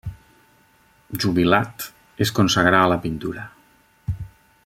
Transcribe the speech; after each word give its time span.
Jubilat, 1.25 1.85
es 2.27 2.33
consagrà 2.39 2.81
a 2.87 2.91
la 2.95 2.99
pintura. 3.05 3.45